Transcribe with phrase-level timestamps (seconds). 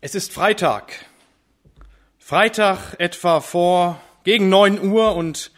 [0.00, 0.92] Es ist Freitag.
[2.20, 5.50] Freitag etwa vor gegen neun Uhr und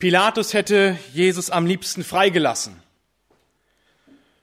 [0.00, 2.82] Pilatus hätte Jesus am liebsten freigelassen.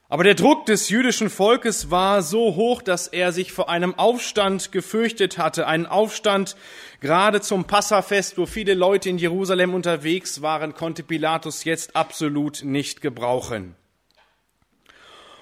[0.07, 4.71] Aber der Druck des jüdischen Volkes war so hoch, dass er sich vor einem Aufstand
[4.71, 5.67] gefürchtet hatte.
[5.67, 6.55] Ein Aufstand
[7.01, 13.01] gerade zum Passafest, wo viele Leute in Jerusalem unterwegs waren, konnte Pilatus jetzt absolut nicht
[13.01, 13.75] gebrauchen.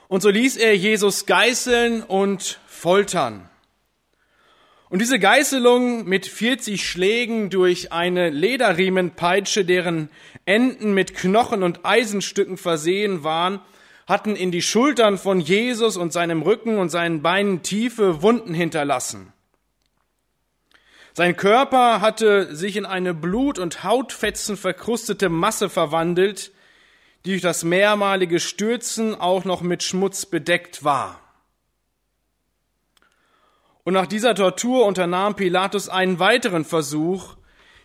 [0.08, 3.48] Und so ließ er Jesus geißeln und foltern.
[4.90, 10.10] Und diese Geißelung mit 40 Schlägen durch eine Lederriemenpeitsche, deren
[10.46, 13.62] Enden mit Knochen und Eisenstücken versehen waren,
[14.08, 19.32] hatten in die Schultern von Jesus und seinem Rücken und seinen Beinen tiefe Wunden hinterlassen.
[21.14, 26.52] Sein Körper hatte sich in eine Blut- und Hautfetzen verkrustete Masse verwandelt,
[27.26, 31.29] die durch das mehrmalige Stürzen auch noch mit Schmutz bedeckt war.
[33.90, 37.38] Und nach dieser Tortur unternahm Pilatus einen weiteren Versuch,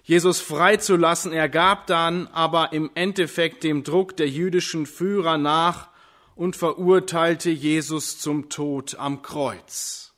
[0.03, 1.33] Jesus freizulassen.
[1.33, 5.89] Er gab dann aber im Endeffekt dem Druck der jüdischen Führer nach
[6.34, 10.12] und verurteilte Jesus zum Tod am Kreuz.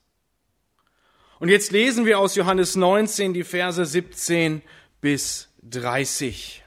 [1.38, 4.62] Und jetzt lesen wir aus Johannes 19 die Verse 17
[5.00, 6.64] bis 30.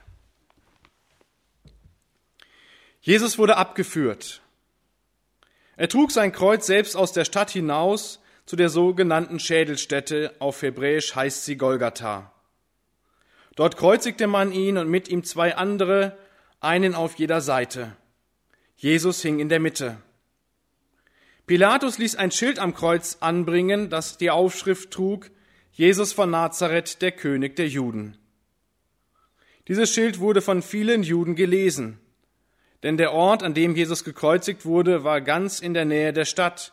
[3.02, 4.40] Jesus wurde abgeführt.
[5.76, 8.20] Er trug sein Kreuz selbst aus der Stadt hinaus
[8.50, 12.32] zu der sogenannten Schädelstätte, auf Hebräisch heißt sie Golgatha.
[13.54, 16.18] Dort kreuzigte man ihn und mit ihm zwei andere,
[16.58, 17.96] einen auf jeder Seite.
[18.74, 19.98] Jesus hing in der Mitte.
[21.46, 25.30] Pilatus ließ ein Schild am Kreuz anbringen, das die Aufschrift trug,
[25.70, 28.18] Jesus von Nazareth, der König der Juden.
[29.68, 32.00] Dieses Schild wurde von vielen Juden gelesen,
[32.82, 36.72] denn der Ort, an dem Jesus gekreuzigt wurde, war ganz in der Nähe der Stadt,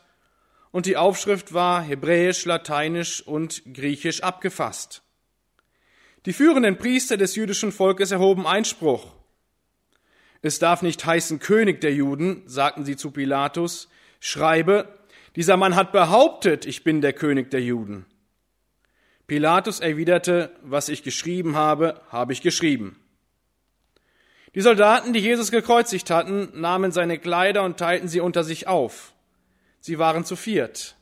[0.71, 5.01] und die Aufschrift war hebräisch, lateinisch und griechisch abgefasst.
[6.25, 9.13] Die führenden Priester des jüdischen Volkes erhoben Einspruch.
[10.41, 13.89] Es darf nicht heißen König der Juden, sagten sie zu Pilatus,
[14.19, 14.97] schreibe,
[15.35, 18.05] dieser Mann hat behauptet, ich bin der König der Juden.
[19.27, 22.99] Pilatus erwiderte, was ich geschrieben habe, habe ich geschrieben.
[24.55, 29.13] Die Soldaten, die Jesus gekreuzigt hatten, nahmen seine Kleider und teilten sie unter sich auf.
[29.87, 30.97] Sie waren zu viert.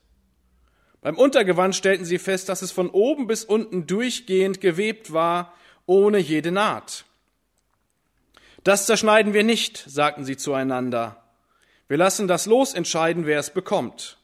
[1.02, 5.56] Beim Untergewand stellten sie fest, dass es von oben bis unten durchgehend gewebt war,
[5.88, 7.06] ohne jede Naht.
[8.64, 11.24] Das zerschneiden wir nicht, sagten sie zueinander.
[11.88, 14.20] Wir lassen das Los entscheiden, wer es bekommt.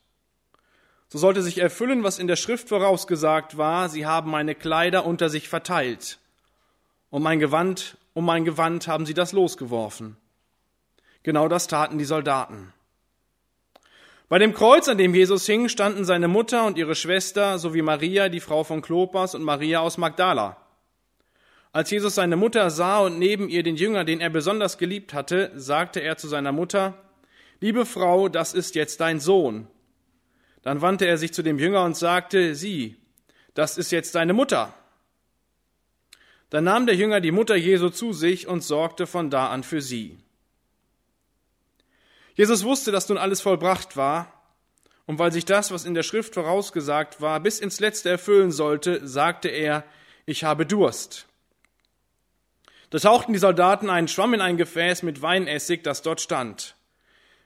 [1.09, 5.31] So sollte sich erfüllen, was in der Schrift vorausgesagt war, sie haben meine Kleider unter
[5.31, 6.19] sich verteilt.
[7.09, 10.17] Um mein Gewand, um mein Gewand haben sie das losgeworfen.
[11.23, 12.73] Genau das taten die Soldaten.
[14.31, 18.29] Bei dem Kreuz, an dem Jesus hing, standen seine Mutter und ihre Schwester sowie Maria,
[18.29, 20.55] die Frau von Klopas und Maria aus Magdala.
[21.73, 25.51] Als Jesus seine Mutter sah und neben ihr den Jünger, den er besonders geliebt hatte,
[25.55, 26.93] sagte er zu seiner Mutter,
[27.59, 29.67] Liebe Frau, das ist jetzt dein Sohn.
[30.61, 32.95] Dann wandte er sich zu dem Jünger und sagte, Sieh,
[33.53, 34.73] das ist jetzt deine Mutter.
[36.49, 39.81] Dann nahm der Jünger die Mutter Jesu zu sich und sorgte von da an für
[39.81, 40.19] sie.
[42.41, 44.33] Jesus wusste, dass nun alles vollbracht war,
[45.05, 49.07] und weil sich das, was in der Schrift vorausgesagt war, bis ins Letzte erfüllen sollte,
[49.07, 49.83] sagte er,
[50.25, 51.27] ich habe Durst.
[52.89, 56.75] Da tauchten die Soldaten einen Schwamm in ein Gefäß mit Weinessig, das dort stand,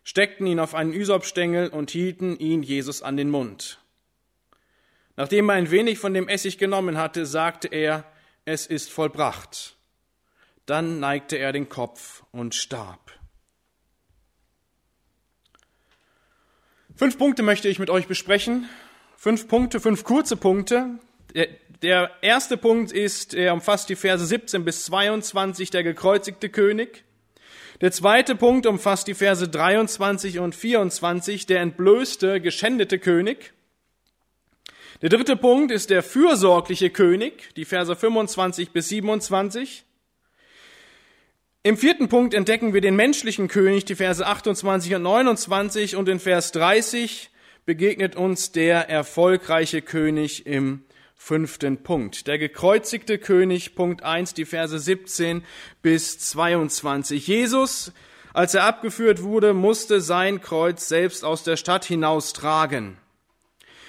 [0.06, 3.82] steckten ihn auf einen Üsopstängel und hielten ihn Jesus an den Mund.
[5.18, 8.06] Nachdem er ein wenig von dem Essig genommen hatte, sagte er,
[8.46, 9.76] es ist vollbracht.
[10.66, 13.12] Dann neigte er den Kopf und starb.
[16.98, 18.70] Fünf Punkte möchte ich mit euch besprechen.
[19.18, 20.92] Fünf Punkte, fünf kurze Punkte.
[21.82, 27.04] Der erste Punkt ist, er umfasst die Verse 17 bis 22, der gekreuzigte König.
[27.82, 33.52] Der zweite Punkt umfasst die Verse 23 und 24, der entblößte, geschändete König.
[35.02, 39.84] Der dritte Punkt ist der fürsorgliche König, die Verse 25 bis 27.
[41.66, 46.20] Im vierten Punkt entdecken wir den menschlichen König, die Verse 28 und 29 und in
[46.20, 47.32] Vers 30
[47.66, 50.84] begegnet uns der erfolgreiche König im
[51.16, 52.28] fünften Punkt.
[52.28, 55.44] Der gekreuzigte König, Punkt 1, die Verse 17
[55.82, 57.26] bis 22.
[57.26, 57.94] Jesus,
[58.32, 63.00] als er abgeführt wurde, musste sein Kreuz selbst aus der Stadt hinaus tragen.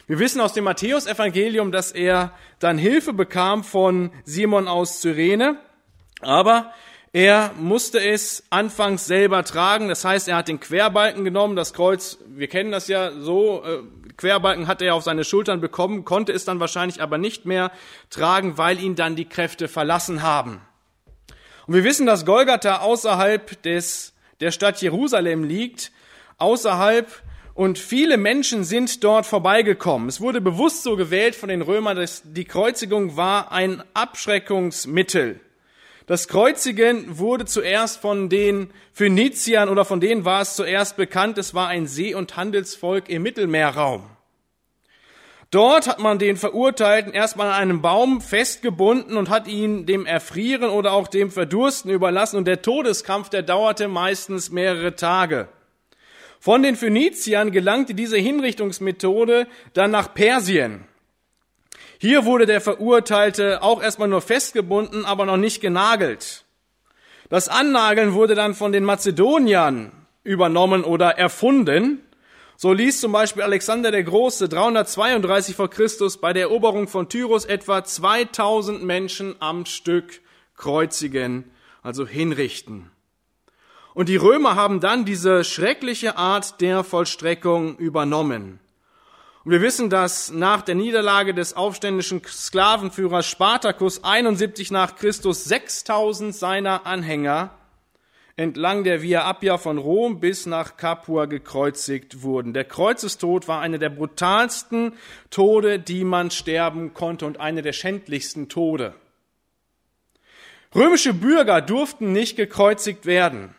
[0.07, 5.59] Wir wissen aus dem Matthäusevangelium, dass er dann Hilfe bekam von Simon aus Cyrene,
[6.23, 6.73] aber
[7.17, 12.19] er musste es anfangs selber tragen, das heißt, er hat den Querbalken genommen, das Kreuz,
[12.27, 13.79] wir kennen das ja so, äh,
[14.19, 17.73] Querbalken hat er auf seine Schultern bekommen, konnte es dann wahrscheinlich aber nicht mehr
[18.11, 20.61] tragen, weil ihn dann die Kräfte verlassen haben.
[21.67, 25.93] Und wir wissen, dass Golgatha außerhalb des, der Stadt Jerusalem liegt,
[26.37, 27.11] außerhalb
[27.55, 30.11] und viele Menschen sind dort vorbeigekommen.
[30.11, 35.41] Es wurde bewusst so gewählt von den Römern, dass die Kreuzigung war ein Abschreckungsmittel.
[36.07, 41.53] Das Kreuzigen wurde zuerst von den Phöniziern oder von denen war es zuerst bekannt, es
[41.53, 44.09] war ein See- und Handelsvolk im Mittelmeerraum.
[45.51, 50.71] Dort hat man den Verurteilten erstmal an einem Baum festgebunden und hat ihn dem Erfrieren
[50.71, 55.49] oder auch dem Verdursten überlassen und der Todeskampf, der dauerte meistens mehrere Tage.
[56.39, 60.85] Von den Phöniziern gelangte diese Hinrichtungsmethode dann nach Persien.
[61.99, 66.45] Hier wurde der Verurteilte auch erstmal nur festgebunden, aber noch nicht genagelt.
[67.29, 72.03] Das Annageln wurde dann von den Mazedoniern übernommen oder erfunden.
[72.57, 77.45] So ließ zum Beispiel Alexander der Große 332 vor Christus bei der Eroberung von Tyrus
[77.45, 80.21] etwa 2000 Menschen am Stück
[80.57, 81.51] kreuzigen,
[81.83, 82.91] also hinrichten.
[83.95, 88.61] Und die Römer haben dann diese schreckliche Art der Vollstreckung übernommen.
[89.47, 96.35] Und wir wissen, dass nach der Niederlage des aufständischen Sklavenführers Spartacus 71 nach Christus 6000
[96.35, 97.53] seiner Anhänger
[98.35, 102.55] entlang der Via Appia von Rom bis nach Capua gekreuzigt wurden.
[102.55, 104.95] Der Kreuzestod war eine der brutalsten
[105.31, 108.95] Tode, die man sterben konnte und eine der schändlichsten Tode.
[110.75, 113.55] Römische Bürger durften nicht gekreuzigt werden.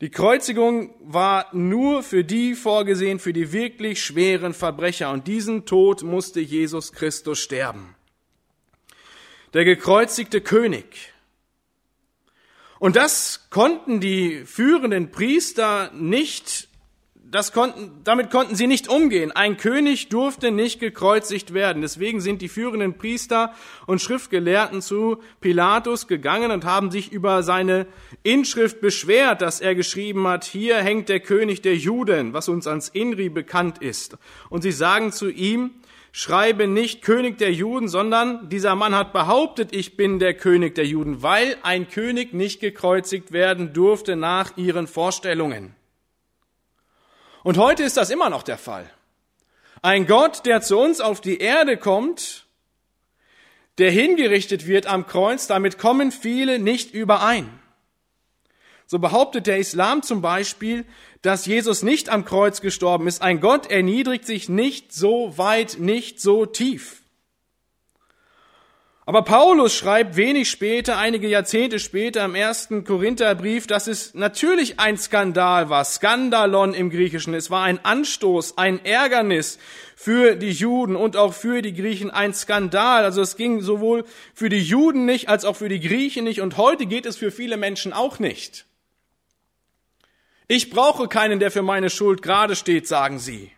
[0.00, 5.10] Die Kreuzigung war nur für die vorgesehen, für die wirklich schweren Verbrecher.
[5.10, 7.96] Und diesen Tod musste Jesus Christus sterben.
[9.54, 11.12] Der gekreuzigte König.
[12.78, 16.67] Und das konnten die führenden Priester nicht
[17.30, 19.32] das konnten, damit konnten sie nicht umgehen.
[19.32, 21.82] Ein König durfte nicht gekreuzigt werden.
[21.82, 23.52] Deswegen sind die führenden Priester
[23.86, 27.86] und Schriftgelehrten zu Pilatus gegangen und haben sich über seine
[28.22, 32.88] Inschrift beschwert, dass er geschrieben hat, hier hängt der König der Juden, was uns als
[32.88, 34.16] Inri bekannt ist.
[34.48, 35.72] Und sie sagen zu ihm,
[36.12, 40.86] schreibe nicht König der Juden, sondern dieser Mann hat behauptet, ich bin der König der
[40.86, 45.74] Juden, weil ein König nicht gekreuzigt werden durfte nach ihren Vorstellungen.
[47.42, 48.88] Und heute ist das immer noch der Fall.
[49.82, 52.46] Ein Gott, der zu uns auf die Erde kommt,
[53.78, 57.48] der hingerichtet wird am Kreuz, damit kommen viele nicht überein.
[58.86, 60.84] So behauptet der Islam zum Beispiel,
[61.22, 63.22] dass Jesus nicht am Kreuz gestorben ist.
[63.22, 67.02] Ein Gott erniedrigt sich nicht so weit, nicht so tief.
[69.08, 74.98] Aber Paulus schreibt wenig später, einige Jahrzehnte später im ersten Korintherbrief, dass es natürlich ein
[74.98, 77.32] Skandal war, Skandalon im Griechischen.
[77.32, 79.58] Es war ein Anstoß, ein Ärgernis
[79.96, 83.02] für die Juden und auch für die Griechen, ein Skandal.
[83.02, 86.58] Also es ging sowohl für die Juden nicht als auch für die Griechen nicht und
[86.58, 88.66] heute geht es für viele Menschen auch nicht.
[90.48, 93.52] Ich brauche keinen, der für meine Schuld gerade steht, sagen sie.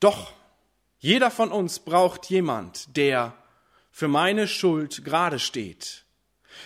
[0.00, 0.32] Doch
[1.06, 3.32] jeder von uns braucht jemand, der
[3.92, 6.04] für meine Schuld gerade steht.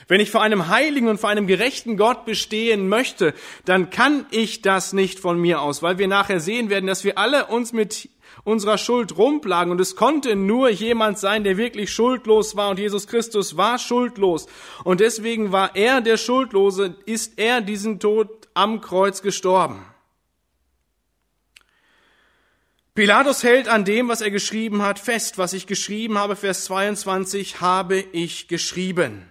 [0.08, 3.34] Wenn ich vor einem heiligen und vor einem gerechten Gott bestehen möchte,
[3.66, 7.18] dann kann ich das nicht von mir aus, weil wir nachher sehen werden, dass wir
[7.18, 8.08] alle uns mit
[8.42, 13.06] unserer Schuld rumplagen und es konnte nur jemand sein, der wirklich schuldlos war und Jesus
[13.06, 14.46] Christus war schuldlos
[14.84, 19.84] und deswegen war er der Schuldlose, ist er diesen Tod am Kreuz gestorben.
[22.94, 25.38] Pilatus hält an dem, was er geschrieben hat, fest.
[25.38, 29.26] Was ich geschrieben habe, Vers 22, habe ich geschrieben.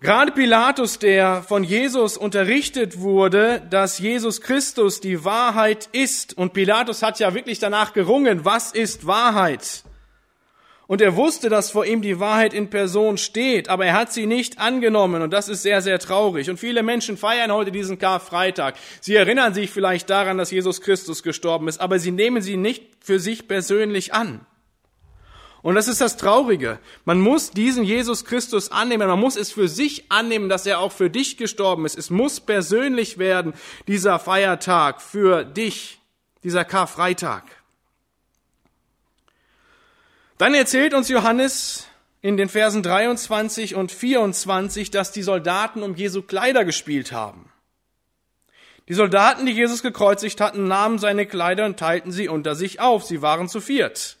[0.00, 7.02] Gerade Pilatus, der von Jesus unterrichtet wurde, dass Jesus Christus die Wahrheit ist, und Pilatus
[7.02, 9.82] hat ja wirklich danach gerungen, was ist Wahrheit?
[10.88, 14.24] Und er wusste, dass vor ihm die Wahrheit in Person steht, aber er hat sie
[14.24, 16.48] nicht angenommen und das ist sehr, sehr traurig.
[16.48, 18.74] Und viele Menschen feiern heute diesen Karfreitag.
[19.02, 22.86] Sie erinnern sich vielleicht daran, dass Jesus Christus gestorben ist, aber sie nehmen sie nicht
[23.00, 24.46] für sich persönlich an.
[25.60, 26.78] Und das ist das Traurige.
[27.04, 29.08] Man muss diesen Jesus Christus annehmen.
[29.08, 31.98] Man muss es für sich annehmen, dass er auch für dich gestorben ist.
[31.98, 33.52] Es muss persönlich werden,
[33.88, 36.00] dieser Feiertag für dich,
[36.42, 37.57] dieser Karfreitag.
[40.38, 41.88] Dann erzählt uns Johannes
[42.22, 47.50] in den Versen 23 und 24, dass die Soldaten um Jesu Kleider gespielt haben.
[48.88, 53.04] Die Soldaten, die Jesus gekreuzigt hatten, nahmen seine Kleider und teilten sie unter sich auf.
[53.04, 54.16] Sie waren zu viert.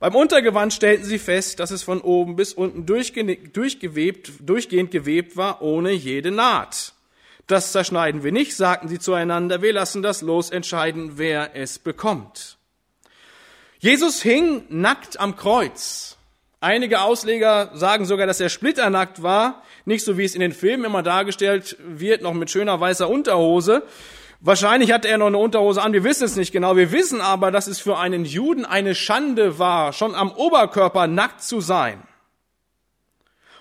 [0.00, 5.62] Beim Untergewand stellten sie fest, dass es von oben bis unten durchgewebt, durchgehend gewebt war,
[5.62, 6.94] ohne jede Naht.
[7.46, 12.58] Das zerschneiden wir nicht, sagten sie zueinander, wir lassen das Los entscheiden, wer es bekommt.
[13.82, 16.16] Jesus hing nackt am Kreuz.
[16.60, 20.84] Einige Ausleger sagen sogar, dass er splitternackt war, nicht so wie es in den Filmen
[20.84, 23.82] immer dargestellt wird, noch mit schöner weißer Unterhose.
[24.38, 26.76] Wahrscheinlich hatte er noch eine Unterhose an, wir wissen es nicht genau.
[26.76, 31.42] Wir wissen aber, dass es für einen Juden eine Schande war, schon am Oberkörper nackt
[31.42, 32.04] zu sein.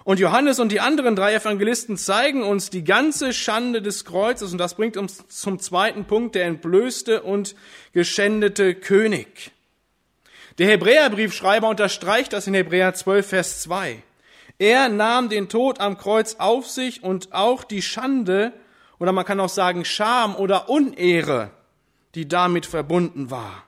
[0.04, 4.60] Und Johannes und die anderen drei Evangelisten zeigen uns die ganze Schande des Kreuzes und
[4.60, 7.56] das bringt uns zum zweiten Punkt, der entblößte und
[7.92, 9.52] geschändete König.
[10.58, 14.04] Der Hebräerbriefschreiber unterstreicht das in Hebräer 12, Vers 2.
[14.60, 18.54] Er nahm den Tod am Kreuz auf sich und auch die Schande,
[19.00, 21.52] oder man kann auch sagen Scham oder Unehre,
[22.14, 23.64] die damit verbunden war.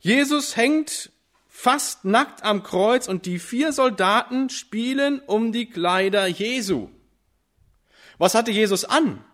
[0.00, 1.10] Jesus hängt
[1.48, 6.88] fast nackt am Kreuz und die vier Soldaten spielen um die Kleider Jesu.
[8.18, 9.24] Was hatte Jesus an?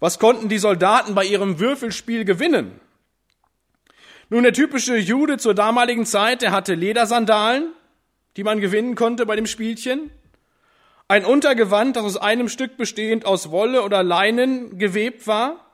[0.00, 2.80] Was konnten die Soldaten bei ihrem Würfelspiel gewinnen?
[4.32, 7.72] Nun, der typische Jude zur damaligen Zeit, der hatte Ledersandalen,
[8.36, 10.12] die man gewinnen konnte bei dem Spielchen,
[11.08, 15.66] ein Untergewand, das aus einem Stück bestehend aus Wolle oder Leinen gewebt war,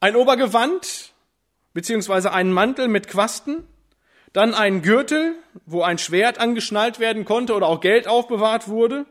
[0.00, 1.12] ein Obergewand,
[1.72, 3.62] beziehungsweise einen Mantel mit Quasten,
[4.32, 9.06] dann ein Gürtel, wo ein Schwert angeschnallt werden konnte oder auch Geld aufbewahrt wurde.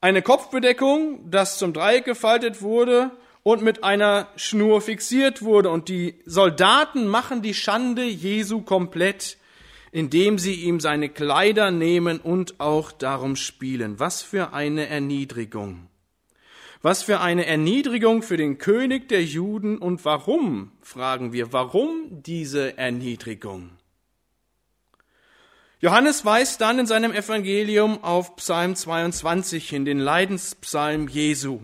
[0.00, 3.10] Eine Kopfbedeckung, das zum Dreieck gefaltet wurde
[3.46, 5.70] und mit einer Schnur fixiert wurde.
[5.70, 9.38] Und die Soldaten machen die Schande Jesu komplett,
[9.92, 14.00] indem sie ihm seine Kleider nehmen und auch darum spielen.
[14.00, 15.86] Was für eine Erniedrigung.
[16.82, 22.76] Was für eine Erniedrigung für den König der Juden und warum, fragen wir, warum diese
[22.76, 23.70] Erniedrigung?
[25.78, 31.60] Johannes weist dann in seinem Evangelium auf Psalm 22 hin, den Leidenspsalm Jesu.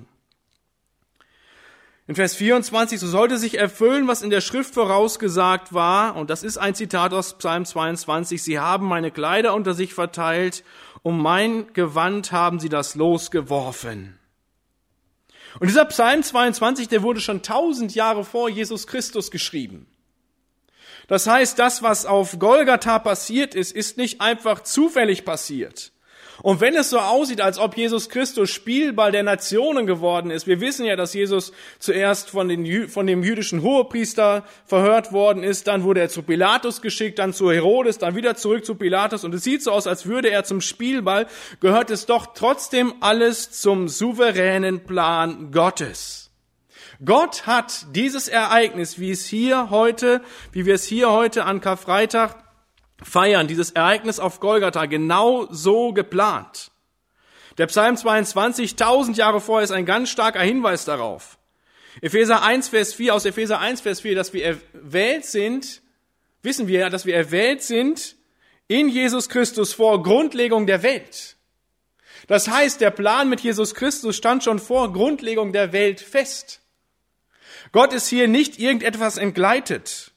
[2.12, 6.42] In Vers 24, so sollte sich erfüllen, was in der Schrift vorausgesagt war, und das
[6.42, 10.62] ist ein Zitat aus Psalm 22, sie haben meine Kleider unter sich verteilt,
[11.02, 14.18] um mein Gewand haben sie das Los geworfen.
[15.58, 19.86] Und dieser Psalm 22, der wurde schon tausend Jahre vor Jesus Christus geschrieben.
[21.08, 25.92] Das heißt, das, was auf Golgatha passiert ist, ist nicht einfach zufällig passiert.
[26.40, 30.60] Und wenn es so aussieht, als ob Jesus Christus Spielball der Nationen geworden ist, wir
[30.60, 35.84] wissen ja, dass Jesus zuerst von, den, von dem jüdischen Hohepriester verhört worden ist, dann
[35.84, 39.44] wurde er zu Pilatus geschickt, dann zu Herodes, dann wieder zurück zu Pilatus und es
[39.44, 41.26] sieht so aus, als würde er zum Spielball,
[41.60, 46.30] gehört es doch trotzdem alles zum souveränen Plan Gottes.
[47.04, 50.20] Gott hat dieses Ereignis, wie es hier heute,
[50.52, 52.36] wie wir es hier heute an Karfreitag
[53.04, 56.70] feiern, dieses Ereignis auf Golgatha genau so geplant.
[57.58, 61.38] Der Psalm 22, tausend Jahre vorher, ist ein ganz starker Hinweis darauf.
[62.00, 65.82] Epheser 1, Vers 4, aus Epheser 1, Vers 4, dass wir erwählt sind,
[66.42, 68.16] wissen wir ja, dass wir erwählt sind
[68.68, 71.36] in Jesus Christus vor Grundlegung der Welt.
[72.28, 76.60] Das heißt, der Plan mit Jesus Christus stand schon vor Grundlegung der Welt fest.
[77.72, 80.11] Gott ist hier nicht irgendetwas entgleitet.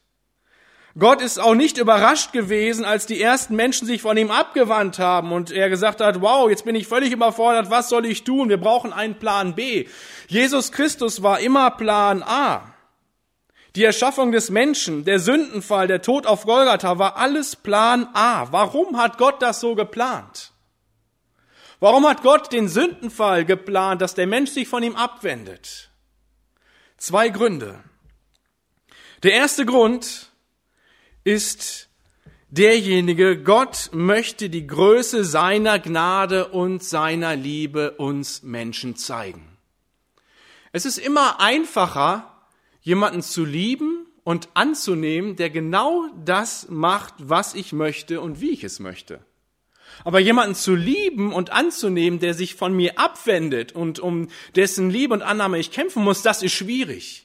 [0.97, 5.33] Gott ist auch nicht überrascht gewesen, als die ersten Menschen sich von ihm abgewandt haben
[5.33, 8.47] und er gesagt hat, wow, jetzt bin ich völlig überfordert, was soll ich tun?
[8.47, 9.87] Wir brauchen einen Plan B.
[10.27, 12.73] Jesus Christus war immer Plan A.
[13.75, 18.47] Die Erschaffung des Menschen, der Sündenfall, der Tod auf Golgatha war alles Plan A.
[18.51, 20.53] Warum hat Gott das so geplant?
[21.81, 25.89] Warum hat Gott den Sündenfall geplant, dass der Mensch sich von ihm abwendet?
[26.95, 27.83] Zwei Gründe.
[29.23, 30.24] Der erste Grund
[31.25, 31.89] ist
[32.49, 39.57] derjenige, Gott möchte die Größe seiner Gnade und seiner Liebe uns Menschen zeigen.
[40.71, 42.47] Es ist immer einfacher,
[42.81, 48.63] jemanden zu lieben und anzunehmen, der genau das macht, was ich möchte und wie ich
[48.63, 49.19] es möchte.
[50.03, 55.13] Aber jemanden zu lieben und anzunehmen, der sich von mir abwendet und um dessen Liebe
[55.13, 57.24] und Annahme ich kämpfen muss, das ist schwierig.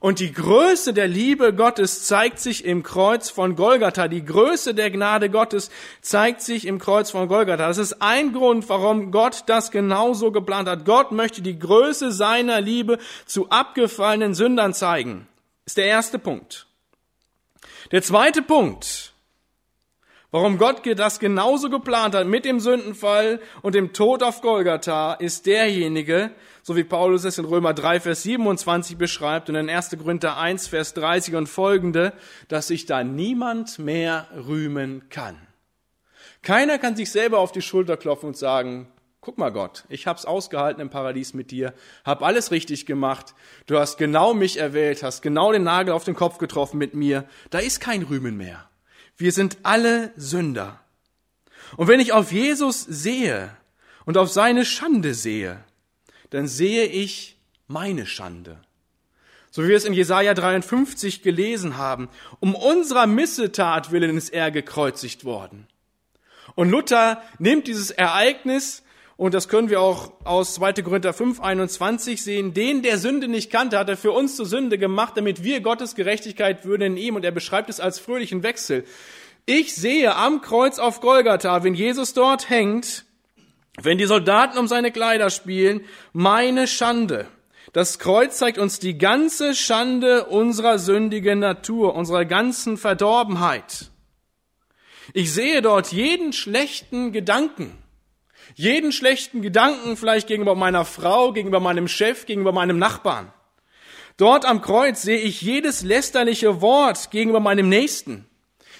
[0.00, 4.08] Und die Größe der Liebe Gottes zeigt sich im Kreuz von Golgatha.
[4.08, 7.66] Die Größe der Gnade Gottes zeigt sich im Kreuz von Golgatha.
[7.66, 10.84] Das ist ein Grund, warum Gott das genauso geplant hat.
[10.84, 15.26] Gott möchte die Größe seiner Liebe zu abgefallenen Sündern zeigen.
[15.64, 16.66] Ist der erste Punkt.
[17.90, 19.12] Der zweite Punkt
[20.32, 25.46] Warum Gott das genauso geplant hat mit dem Sündenfall und dem Tod auf Golgatha, ist
[25.46, 26.30] derjenige,
[26.66, 29.90] so wie Paulus es in Römer 3, Vers 27 beschreibt und in 1.
[29.90, 32.12] Korinther 1, Vers 30 und folgende,
[32.48, 35.36] dass sich da niemand mehr rühmen kann.
[36.42, 38.88] Keiner kann sich selber auf die Schulter klopfen und sagen,
[39.20, 41.72] Guck mal Gott, ich hab's ausgehalten im Paradies mit dir,
[42.04, 43.34] hab alles richtig gemacht,
[43.66, 47.28] du hast genau mich erwählt, hast genau den Nagel auf den Kopf getroffen mit mir,
[47.50, 48.68] da ist kein Rühmen mehr.
[49.16, 50.80] Wir sind alle Sünder.
[51.76, 53.56] Und wenn ich auf Jesus sehe
[54.04, 55.64] und auf seine Schande sehe,
[56.36, 58.58] dann sehe ich meine Schande.
[59.50, 62.08] So wie wir es in Jesaja 53 gelesen haben,
[62.40, 65.66] um unserer Missetat willen ist er gekreuzigt worden.
[66.54, 68.82] Und Luther nimmt dieses Ereignis
[69.16, 70.74] und das können wir auch aus 2.
[70.82, 72.52] Korinther 5, 21 sehen.
[72.52, 75.94] Den, der Sünde nicht kannte, hat er für uns zur Sünde gemacht, damit wir Gottes
[75.94, 77.16] Gerechtigkeit würden in ihm.
[77.16, 78.84] Und er beschreibt es als fröhlichen Wechsel.
[79.46, 83.05] Ich sehe am Kreuz auf Golgatha, wenn Jesus dort hängt,
[83.82, 87.26] wenn die Soldaten um seine Kleider spielen, meine Schande.
[87.72, 93.90] Das Kreuz zeigt uns die ganze Schande unserer sündigen Natur, unserer ganzen Verdorbenheit.
[95.12, 97.76] Ich sehe dort jeden schlechten Gedanken
[98.54, 103.32] jeden schlechten Gedanken vielleicht gegenüber meiner Frau, gegenüber meinem Chef, gegenüber meinem Nachbarn.
[104.16, 108.26] Dort am Kreuz sehe ich jedes lästerliche Wort gegenüber meinem Nächsten.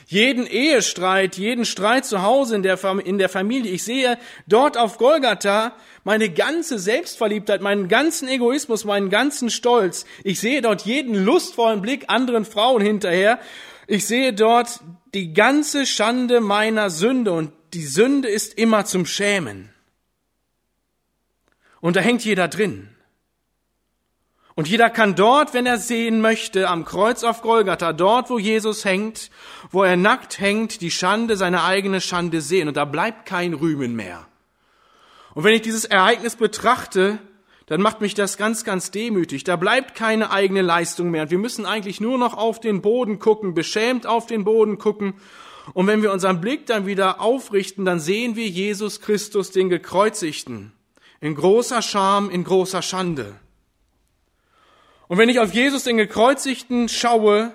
[0.09, 3.73] Jeden Ehestreit, jeden Streit zu Hause in der, in der Familie.
[3.73, 10.07] Ich sehe dort auf Golgatha meine ganze Selbstverliebtheit, meinen ganzen Egoismus, meinen ganzen Stolz.
[10.23, 13.41] Ich sehe dort jeden lustvollen Blick anderen Frauen hinterher.
[13.89, 14.79] Ich sehe dort
[15.13, 19.71] die ganze Schande meiner Sünde und die Sünde ist immer zum Schämen.
[21.81, 22.96] Und da hängt jeder drin.
[24.57, 28.85] Und jeder kann dort, wenn er sehen möchte, am Kreuz auf Golgatha, dort, wo Jesus
[28.85, 29.31] hängt,
[29.71, 32.67] wo er nackt hängt, die Schande, seine eigene Schande sehen.
[32.67, 34.27] Und da bleibt kein Rühmen mehr.
[35.35, 37.19] Und wenn ich dieses Ereignis betrachte,
[37.67, 39.45] dann macht mich das ganz, ganz demütig.
[39.45, 41.25] Da bleibt keine eigene Leistung mehr.
[41.25, 45.15] Und wir müssen eigentlich nur noch auf den Boden gucken, beschämt auf den Boden gucken
[45.75, 50.73] und wenn wir unseren Blick dann wieder aufrichten, dann sehen wir Jesus Christus, den Gekreuzigten,
[51.21, 53.35] in großer Scham, in großer Schande.
[55.09, 57.55] Und wenn ich auf Jesus, den Gekreuzigten, schaue,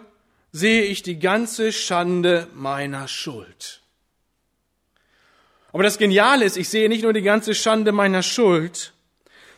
[0.51, 3.81] sehe ich die ganze Schande meiner Schuld.
[5.73, 8.93] Aber das Geniale ist, ich sehe nicht nur die ganze Schande meiner Schuld,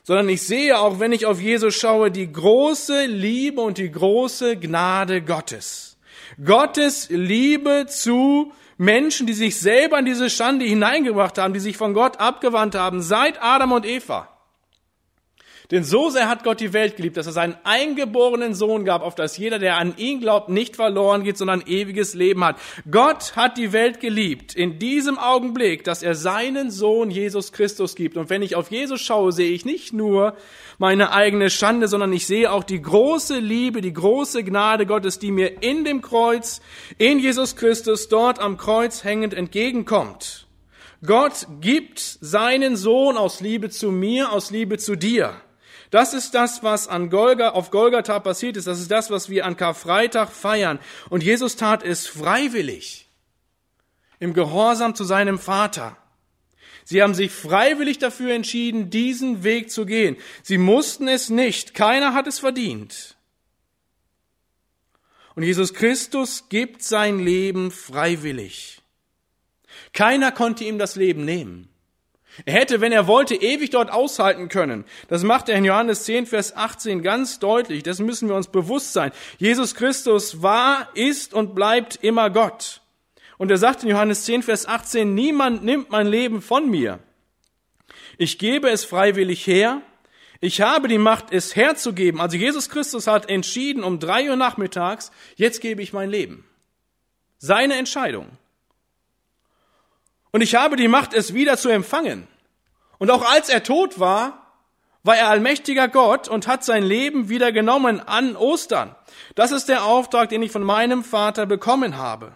[0.04, 4.58] sondern ich sehe auch, wenn ich auf Jesus schaue, die große Liebe und die große
[4.58, 5.98] Gnade Gottes.
[6.44, 11.94] Gottes Liebe zu Menschen, die sich selber in diese Schande hineingebracht haben, die sich von
[11.94, 14.33] Gott abgewandt haben, seit Adam und Eva.
[15.72, 19.16] Denn so sehr hat Gott die Welt geliebt, dass er seinen eingeborenen Sohn gab, auf
[19.16, 22.58] dass jeder, der an ihn glaubt, nicht verloren geht, sondern ewiges Leben hat.
[22.90, 28.18] Gott hat die Welt geliebt in diesem Augenblick, dass er seinen Sohn Jesus Christus gibt.
[28.18, 30.36] Und wenn ich auf Jesus schaue, sehe ich nicht nur
[30.78, 35.32] meine eigene Schande, sondern ich sehe auch die große Liebe, die große Gnade Gottes, die
[35.32, 36.62] mir in dem Kreuz,
[36.98, 40.48] in Jesus Christus, dort am Kreuz hängend entgegenkommt.
[41.06, 45.36] Gott gibt seinen Sohn aus Liebe zu mir, aus Liebe zu dir.
[45.94, 48.66] Das ist das, was an Golga, auf Golgatha passiert ist.
[48.66, 50.80] Das ist das, was wir an Karfreitag feiern.
[51.12, 53.08] Und Jesus tat es freiwillig.
[54.20, 55.96] Im Gehorsam zu seinem Vater.
[56.84, 60.18] Sie haben sich freiwillig dafür entschieden, diesen Weg zu gehen.
[60.42, 61.76] Sie mussten es nicht.
[61.76, 63.16] Keiner hat es verdient.
[65.36, 68.82] Und Jesus Christus gibt sein Leben freiwillig.
[69.94, 71.70] Keiner konnte ihm das Leben nehmen.
[72.46, 74.86] Er hätte, wenn er wollte, ewig dort aushalten können.
[75.08, 77.84] Das macht er in Johannes 10, Vers 18 ganz deutlich.
[77.84, 79.12] Das müssen wir uns bewusst sein.
[79.38, 82.82] Jesus Christus war, ist und bleibt immer Gott.
[83.38, 87.00] Und er sagt in Johannes 10, Vers 18, niemand nimmt mein Leben von mir.
[88.18, 89.82] Ich gebe es freiwillig her.
[90.40, 92.20] Ich habe die Macht, es herzugeben.
[92.20, 96.46] Also Jesus Christus hat entschieden um drei Uhr nachmittags, jetzt gebe ich mein Leben.
[97.38, 98.28] Seine Entscheidung.
[100.34, 102.28] Und ich habe die Macht, es wieder zu empfangen.
[102.98, 104.52] Und auch als er tot war,
[105.04, 108.96] war er allmächtiger Gott und hat sein Leben wieder genommen an Ostern.
[109.36, 112.36] Das ist der Auftrag, den ich von meinem Vater bekommen habe.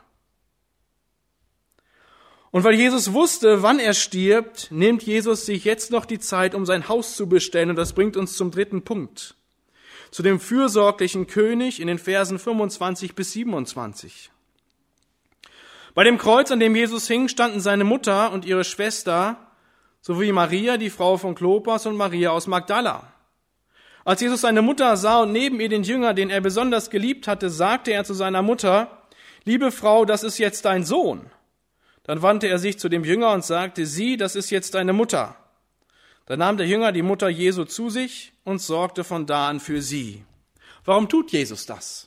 [2.52, 6.66] Und weil Jesus wusste, wann er stirbt, nimmt Jesus sich jetzt noch die Zeit, um
[6.66, 7.72] sein Haus zu bestellen.
[7.72, 9.36] Und das bringt uns zum dritten Punkt.
[10.12, 14.32] Zu dem fürsorglichen König in den Versen 25 bis 27.
[15.98, 19.36] Bei dem Kreuz, an dem Jesus hing, standen seine Mutter und ihre Schwester
[20.00, 23.12] sowie Maria, die Frau von Klopas und Maria aus Magdala.
[24.06, 27.50] Als Jesus seine Mutter sah und neben ihr den Jünger, den er besonders geliebt hatte,
[27.50, 29.08] sagte er zu seiner Mutter,
[29.44, 31.32] Liebe Frau, das ist jetzt dein Sohn.
[32.04, 35.36] Dann wandte er sich zu dem Jünger und sagte, sieh, das ist jetzt deine Mutter.
[36.28, 39.82] Dann nahm der Jünger die Mutter Jesu zu sich und sorgte von da an für
[39.82, 40.24] sie.
[40.86, 42.07] Warum tut Jesus das?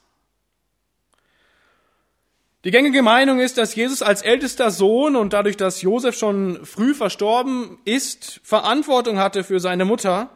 [2.65, 6.95] Die gängige Meinung ist, dass Jesus als ältester Sohn und dadurch, dass Josef schon früh
[6.95, 10.29] verstorben ist, Verantwortung hatte für seine Mutter.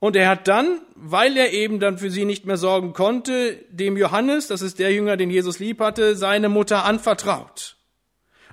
[0.00, 3.96] Und er hat dann, weil er eben dann für sie nicht mehr sorgen konnte, dem
[3.96, 7.76] Johannes, das ist der Jünger, den Jesus lieb hatte, seine Mutter anvertraut.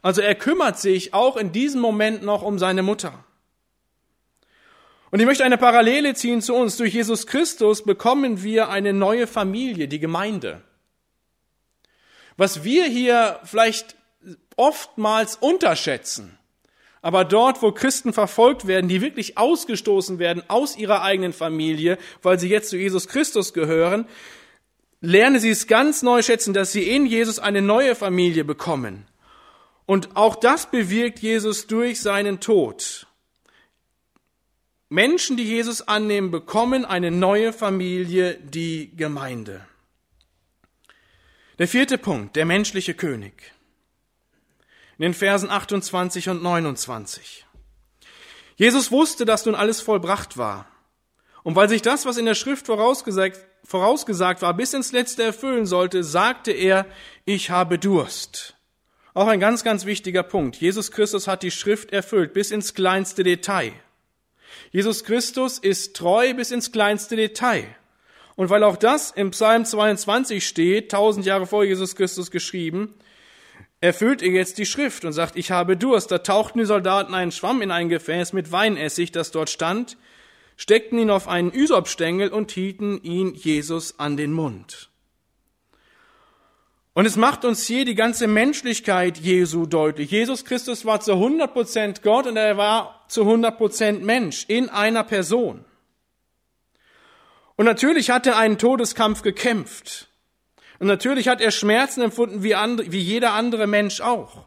[0.04, 3.26] Also er kümmert sich auch in diesem Moment noch um seine Mutter.
[5.10, 6.78] Und ich möchte eine Parallele ziehen zu uns.
[6.78, 10.62] Durch Jesus Christus bekommen wir eine neue Familie, die Gemeinde.
[12.38, 13.96] Was wir hier vielleicht
[14.56, 16.38] oftmals unterschätzen,
[17.02, 22.40] aber dort, wo Christen verfolgt werden, die wirklich ausgestoßen werden aus ihrer eigenen Familie, weil
[22.40, 24.08] sie jetzt zu Jesus Christus gehören,
[25.02, 29.06] lernen sie es ganz neu schätzen, dass sie in Jesus eine neue Familie bekommen.
[29.86, 33.06] Und auch das bewirkt Jesus durch seinen Tod.
[34.90, 39.62] Menschen, die Jesus annehmen, bekommen eine neue Familie, die Gemeinde.
[41.58, 43.54] Der vierte Punkt, der menschliche König.
[44.98, 47.46] In den Versen 28 und 29.
[48.58, 50.68] Jesus wusste, dass nun alles vollbracht war.
[51.44, 55.66] Und weil sich das, was in der Schrift vorausgesagt, vorausgesagt war, bis ins Letzte erfüllen
[55.66, 56.88] sollte, sagte er,
[57.24, 58.56] ich habe Durst.
[59.14, 60.58] Auch ein ganz, ganz wichtiger Punkt.
[60.58, 63.72] Jesus Christus hat die Schrift erfüllt, bis ins kleinste Detail.
[64.72, 67.76] Jesus Christus ist treu bis ins kleinste Detail.
[68.36, 72.94] Und weil auch das im Psalm 22 steht, tausend Jahre vor Jesus Christus geschrieben,
[73.80, 76.12] erfüllt er jetzt die Schrift und sagt, ich habe Durst.
[76.12, 79.98] Da tauchten die Soldaten einen Schwamm in ein Gefäß mit Weinessig, das dort stand,
[80.58, 84.90] steckten ihn auf einen Üsopstängel und hielten ihn Jesus an den Mund.
[86.94, 90.12] Und es macht uns hier die ganze Menschlichkeit Jesu deutlich.
[90.12, 94.70] Jesus Christus war zu 100 Prozent Gott und er war zu 100 Prozent Mensch in
[94.70, 95.66] einer Person.
[97.58, 100.10] Und natürlich hat er einen Todeskampf gekämpft.
[100.80, 104.46] Und natürlich hat er Schmerzen empfunden wie, andere, wie jeder andere Mensch auch.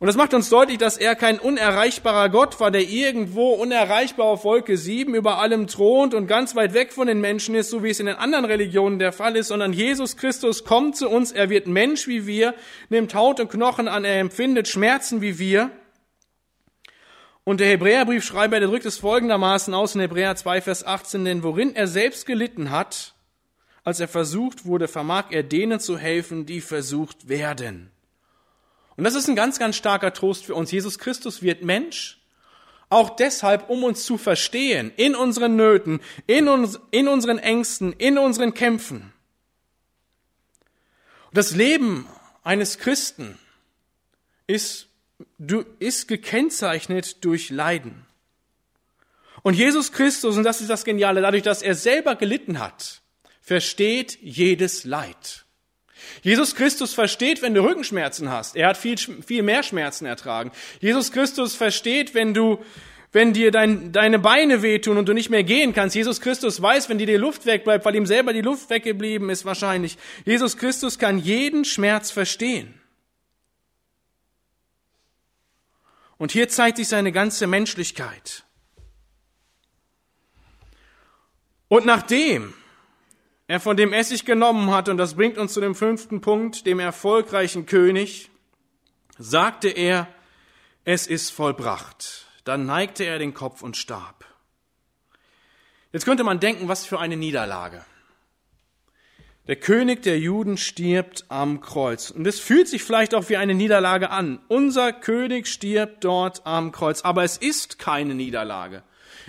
[0.00, 4.44] Und das macht uns deutlich, dass er kein unerreichbarer Gott war, der irgendwo unerreichbar auf
[4.44, 7.90] Wolke sieben über allem thront und ganz weit weg von den Menschen ist, so wie
[7.90, 11.50] es in den anderen Religionen der Fall ist, sondern Jesus Christus kommt zu uns, er
[11.50, 12.54] wird Mensch wie wir,
[12.90, 15.72] nimmt Haut und Knochen an, er empfindet Schmerzen wie wir.
[17.48, 21.74] Und der Hebräerbriefschreiber, der drückt es folgendermaßen aus in Hebräer 2, Vers 18, denn worin
[21.74, 23.14] er selbst gelitten hat,
[23.84, 27.90] als er versucht wurde, vermag er denen zu helfen, die versucht werden.
[28.98, 30.70] Und das ist ein ganz, ganz starker Trost für uns.
[30.70, 32.20] Jesus Christus wird Mensch,
[32.90, 38.18] auch deshalb, um uns zu verstehen, in unseren Nöten, in, uns, in unseren Ängsten, in
[38.18, 39.14] unseren Kämpfen.
[41.28, 42.06] Und das Leben
[42.44, 43.38] eines Christen
[44.46, 44.88] ist,
[45.78, 48.06] ist gekennzeichnet durch Leiden.
[49.42, 53.02] Und Jesus Christus, und das ist das Geniale, dadurch, dass er selber gelitten hat,
[53.40, 55.46] versteht jedes Leid.
[56.22, 58.56] Jesus Christus versteht, wenn du Rückenschmerzen hast.
[58.56, 60.52] Er hat viel, viel mehr Schmerzen ertragen.
[60.80, 62.64] Jesus Christus versteht, wenn du,
[63.12, 65.96] wenn dir dein, deine Beine wehtun und du nicht mehr gehen kannst.
[65.96, 69.44] Jesus Christus weiß, wenn dir die Luft wegbleibt, weil ihm selber die Luft weggeblieben ist
[69.44, 69.98] wahrscheinlich.
[70.24, 72.74] Jesus Christus kann jeden Schmerz verstehen.
[76.18, 78.44] Und hier zeigt sich seine ganze Menschlichkeit.
[81.68, 82.54] Und nachdem
[83.46, 86.80] er von dem Essig genommen hat, und das bringt uns zu dem fünften Punkt, dem
[86.80, 88.30] erfolgreichen König,
[89.18, 90.08] sagte er,
[90.84, 92.26] es ist vollbracht.
[92.44, 94.24] Dann neigte er den Kopf und starb.
[95.92, 97.84] Jetzt könnte man denken, was für eine Niederlage.
[99.48, 102.10] Der König der Juden stirbt am Kreuz.
[102.10, 104.40] Und es fühlt sich vielleicht auch wie eine Niederlage an.
[104.46, 107.00] Unser König stirbt dort am Kreuz.
[107.00, 108.82] Aber es ist keine Niederlage.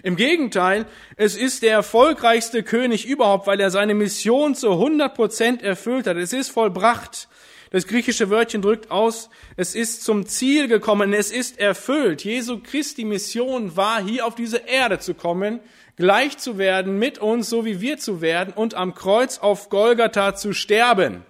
[0.03, 5.61] Im Gegenteil, es ist der erfolgreichste König überhaupt, weil er seine Mission zu 100 Prozent
[5.61, 6.17] erfüllt hat.
[6.17, 7.29] Es ist vollbracht.
[7.71, 12.23] Das griechische Wörtchen drückt aus, es ist zum Ziel gekommen, es ist erfüllt.
[12.23, 15.59] Jesu Christi Mission war, hier auf diese Erde zu kommen,
[15.95, 20.35] gleich zu werden mit uns, so wie wir zu werden und am Kreuz auf Golgatha
[20.35, 21.23] zu sterben.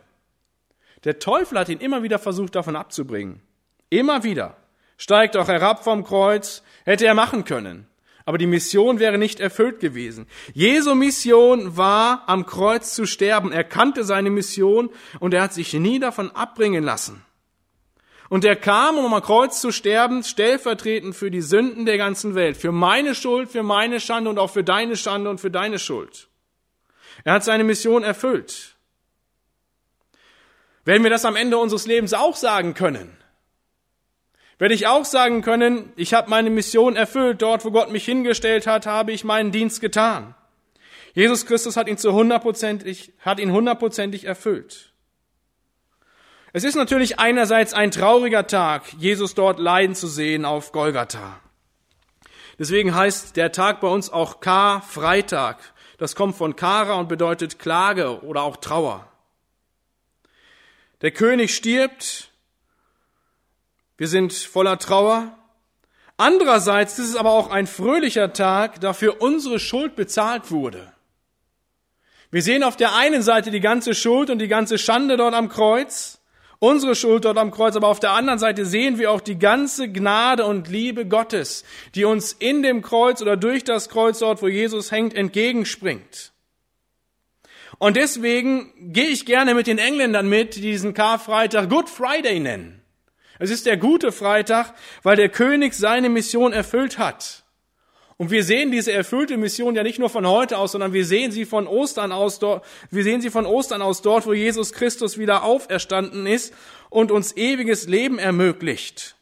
[1.03, 3.41] Der Teufel hat ihn immer wieder versucht, davon abzubringen.
[3.89, 4.55] Immer wieder.
[4.97, 7.88] Steigt auch herab vom Kreuz, hätte er machen können
[8.29, 10.27] aber die Mission wäre nicht erfüllt gewesen.
[10.53, 13.51] Jesu Mission war, am Kreuz zu sterben.
[13.51, 17.25] Er kannte seine Mission und er hat sich nie davon abbringen lassen.
[18.29, 22.55] Und er kam, um am Kreuz zu sterben, stellvertretend für die Sünden der ganzen Welt,
[22.55, 26.27] für meine Schuld, für meine Schande und auch für deine Schande und für deine Schuld.
[27.23, 28.75] Er hat seine Mission erfüllt.
[30.85, 33.18] Werden wir das am Ende unseres Lebens auch sagen können?
[34.59, 38.67] Werde ich auch sagen können, ich habe meine Mission erfüllt, dort wo Gott mich hingestellt
[38.67, 40.35] hat, habe ich meinen Dienst getan.
[41.13, 44.93] Jesus Christus hat ihn zu hundertprozentig, hat ihn hundertprozentig erfüllt.
[46.51, 51.39] Es ist natürlich einerseits ein trauriger Tag, Jesus dort leiden zu sehen auf Golgatha.
[52.57, 55.57] Deswegen heißt der Tag bei uns auch Kar-Freitag.
[55.97, 59.07] Das kommt von Kara und bedeutet Klage oder auch Trauer.
[61.01, 62.28] Der König stirbt.
[63.99, 65.37] Wir sind voller Trauer.
[66.17, 70.91] Andererseits ist es aber auch ein fröhlicher Tag, da für unsere Schuld bezahlt wurde.
[72.31, 75.49] Wir sehen auf der einen Seite die ganze Schuld und die ganze Schande dort am
[75.49, 76.19] Kreuz
[76.59, 79.89] unsere Schuld dort am Kreuz, aber auf der anderen Seite sehen wir auch die ganze
[79.89, 81.63] Gnade und Liebe Gottes,
[81.95, 86.33] die uns in dem Kreuz oder durch das Kreuz dort, wo Jesus hängt, entgegenspringt.
[87.77, 92.78] Und deswegen gehe ich gerne mit den Engländern mit, die diesen Karfreitag Good Friday nennen.
[93.39, 97.43] Es ist der gute Freitag, weil der König seine Mission erfüllt hat.
[98.17, 101.31] Und wir sehen diese erfüllte Mission ja nicht nur von heute aus, sondern wir sehen
[101.31, 105.17] sie von Ostern aus dort, wir sehen sie von Ostern aus dort, wo Jesus Christus
[105.17, 106.53] wieder auferstanden ist
[106.89, 109.15] und uns ewiges Leben ermöglicht.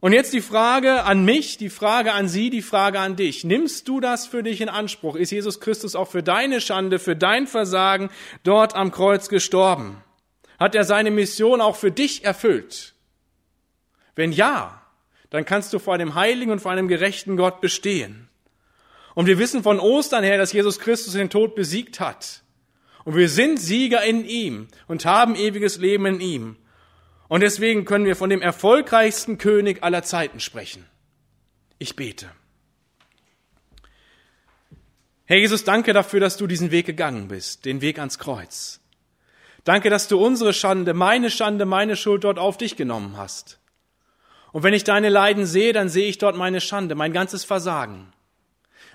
[0.00, 3.42] Und jetzt die Frage an mich, die Frage an Sie, die Frage an dich.
[3.42, 5.16] Nimmst du das für dich in Anspruch?
[5.16, 8.10] Ist Jesus Christus auch für deine Schande, für dein Versagen
[8.42, 9.96] dort am Kreuz gestorben?
[10.64, 12.94] Hat er seine Mission auch für dich erfüllt?
[14.14, 14.80] Wenn ja,
[15.28, 18.30] dann kannst du vor einem heiligen und vor einem gerechten Gott bestehen.
[19.14, 22.44] Und wir wissen von Ostern her, dass Jesus Christus den Tod besiegt hat.
[23.04, 26.56] Und wir sind Sieger in ihm und haben ewiges Leben in ihm.
[27.28, 30.86] Und deswegen können wir von dem erfolgreichsten König aller Zeiten sprechen.
[31.78, 32.30] Ich bete.
[35.26, 38.80] Herr Jesus, danke dafür, dass du diesen Weg gegangen bist, den Weg ans Kreuz.
[39.64, 43.58] Danke, dass du unsere Schande, meine Schande, meine Schuld dort auf dich genommen hast.
[44.52, 48.12] Und wenn ich deine Leiden sehe, dann sehe ich dort meine Schande, mein ganzes Versagen.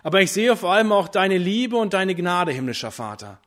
[0.04, 3.40] Aber ich sehe vor allem auch deine Liebe und deine Gnade, himmlischer Vater.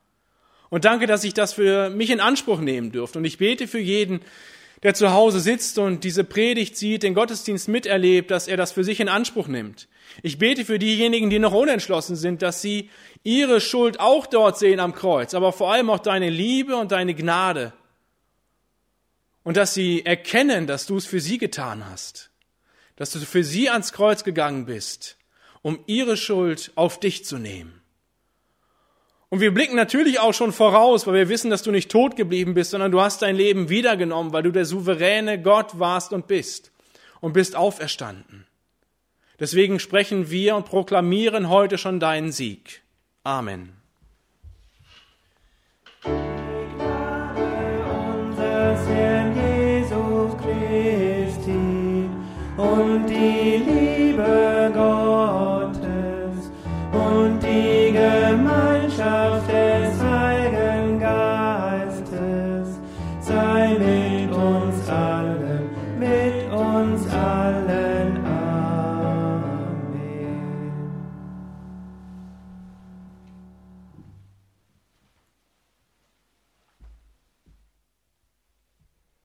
[0.69, 3.19] Und danke, dass ich das für mich in Anspruch nehmen dürfte.
[3.19, 4.21] Und ich bete für jeden,
[4.83, 8.85] der zu Hause sitzt und diese Predigt sieht, den Gottesdienst miterlebt, dass er das für
[8.85, 9.89] sich in Anspruch nimmt.
[10.23, 12.91] Ich bete für diejenigen, die noch unentschlossen sind, dass sie
[13.23, 17.15] ihre Schuld auch dort sehen am Kreuz, aber vor allem auch deine Liebe und deine
[17.15, 17.73] Gnade
[19.45, 22.31] und dass sie erkennen, dass du es für sie getan hast,
[22.97, 25.17] dass du für sie ans Kreuz gegangen bist,
[25.63, 27.82] um ihre Schuld auf dich zu nehmen.
[29.33, 32.53] Und wir blicken natürlich auch schon voraus, weil wir wissen, dass du nicht tot geblieben
[32.53, 36.71] bist, sondern du hast dein Leben wiedergenommen, weil du der souveräne Gott warst und bist
[37.23, 38.47] und bist auferstanden.
[39.41, 42.83] Deswegen sprechen wir und proklamieren heute schon deinen Sieg.
[43.25, 43.82] Amen.